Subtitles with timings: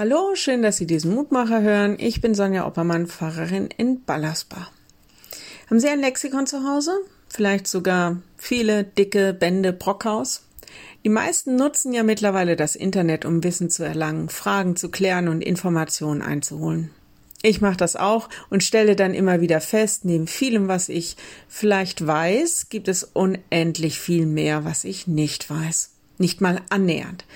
[0.00, 1.96] Hallo, schön, dass Sie diesen Mutmacher hören.
[1.98, 4.70] Ich bin Sonja Oppermann, Pfarrerin in Ballersbach.
[5.68, 6.92] Haben Sie ein Lexikon zu Hause?
[7.28, 10.44] Vielleicht sogar viele dicke Bände Brockhaus?
[11.04, 15.42] Die meisten nutzen ja mittlerweile das Internet, um Wissen zu erlangen, Fragen zu klären und
[15.42, 16.88] Informationen einzuholen.
[17.42, 22.06] Ich mache das auch und stelle dann immer wieder fest, neben vielem, was ich vielleicht
[22.06, 25.90] weiß, gibt es unendlich viel mehr, was ich nicht weiß.
[26.16, 27.26] Nicht mal annähernd.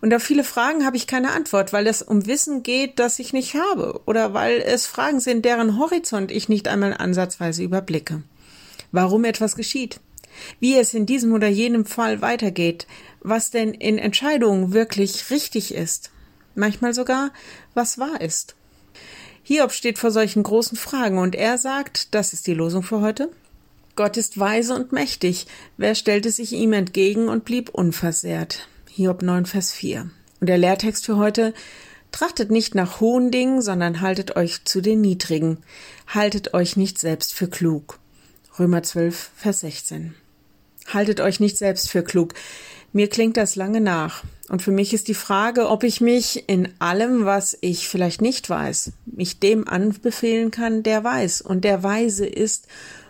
[0.00, 3.32] Und auf viele Fragen habe ich keine Antwort, weil es um Wissen geht, das ich
[3.32, 8.22] nicht habe oder weil es Fragen sind, deren Horizont ich nicht einmal ansatzweise überblicke.
[8.92, 10.00] Warum etwas geschieht,
[10.58, 12.86] wie es in diesem oder jenem Fall weitergeht,
[13.20, 16.10] was denn in Entscheidungen wirklich richtig ist,
[16.54, 17.30] manchmal sogar,
[17.74, 18.54] was wahr ist.
[19.42, 23.30] Hiob steht vor solchen großen Fragen und er sagt, das ist die Losung für heute.
[23.96, 25.46] Gott ist weise und mächtig.
[25.76, 28.68] Wer stellte sich ihm entgegen und blieb unversehrt?
[29.00, 30.10] Hiob 9, Vers 4.
[30.40, 31.54] Und der Lehrtext für heute
[32.12, 35.56] Trachtet nicht nach hohen Dingen, sondern haltet euch zu den niedrigen.
[36.06, 37.98] Haltet euch nicht selbst für klug.
[38.58, 40.14] Römer 12, Vers 16.
[40.88, 42.34] Haltet euch nicht selbst für klug.
[42.92, 44.22] Mir klingt das lange nach.
[44.50, 48.50] Und für mich ist die Frage, ob ich mich in allem, was ich vielleicht nicht
[48.50, 52.66] weiß, mich dem anbefehlen kann, der weiß und der weise ist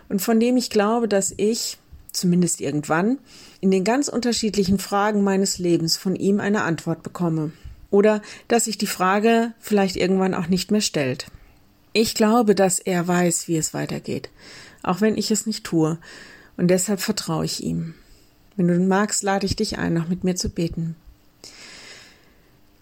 [0.07, 1.77] und von dem ich glaube, dass ich,
[2.11, 3.19] zumindest irgendwann,
[3.59, 7.51] in den ganz unterschiedlichen Fragen meines Lebens von ihm eine Antwort bekomme.
[7.89, 11.27] Oder dass sich die Frage vielleicht irgendwann auch nicht mehr stellt.
[11.93, 14.29] Ich glaube, dass er weiß, wie es weitergeht,
[14.81, 15.97] auch wenn ich es nicht tue,
[16.57, 17.95] und deshalb vertraue ich ihm.
[18.55, 20.95] Wenn du magst, lade ich dich ein, noch mit mir zu beten.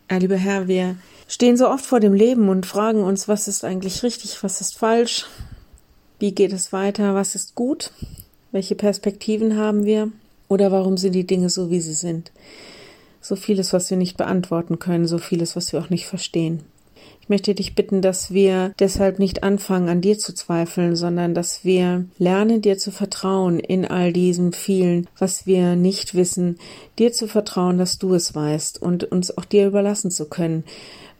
[0.07, 3.63] Herr, lieber Herr, wir stehen so oft vor dem Leben und fragen uns, was ist
[3.63, 5.27] eigentlich richtig, was ist falsch,
[6.17, 7.91] wie geht es weiter, was ist gut,
[8.51, 10.11] welche Perspektiven haben wir
[10.47, 12.31] oder warum sind die Dinge so, wie sie sind.
[13.21, 16.63] So vieles, was wir nicht beantworten können, so vieles, was wir auch nicht verstehen.
[17.21, 21.63] Ich möchte dich bitten, dass wir deshalb nicht anfangen, an dir zu zweifeln, sondern dass
[21.63, 26.57] wir lernen, dir zu vertrauen in all diesem vielen, was wir nicht wissen,
[26.97, 30.63] dir zu vertrauen, dass du es weißt und uns auch dir überlassen zu können,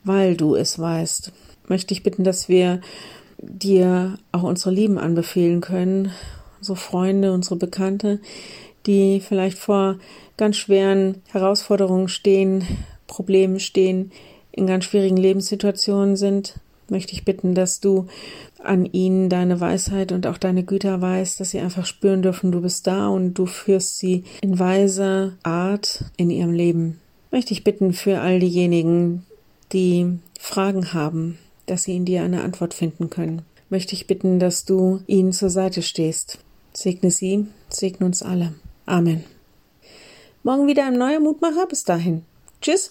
[0.02, 1.30] weil du es weißt.
[1.62, 2.80] Ich möchte ich bitten, dass wir
[3.38, 6.10] dir auch unsere Lieben anbefehlen können,
[6.60, 8.20] unsere Freunde, unsere Bekannte,
[8.86, 9.98] die vielleicht vor
[10.36, 12.64] ganz schweren Herausforderungen stehen,
[13.06, 14.12] Problemen stehen,
[14.52, 18.06] in ganz schwierigen Lebenssituationen sind, möchte ich bitten, dass du
[18.62, 22.60] an ihnen deine Weisheit und auch deine Güter weißt, dass sie einfach spüren dürfen, du
[22.60, 27.00] bist da und du führst sie in weiser Art in ihrem Leben.
[27.30, 29.24] Möchte ich bitten für all diejenigen,
[29.72, 33.42] die Fragen haben, dass sie in dir eine Antwort finden können.
[33.68, 36.38] Möchte ich bitten, dass du ihnen zur Seite stehst.
[36.72, 38.54] Segne sie, segne uns alle.
[38.86, 39.24] Amen.
[40.42, 41.66] Morgen wieder ein neuer Mutmacher.
[41.66, 42.24] Bis dahin.
[42.62, 42.88] Tschüss.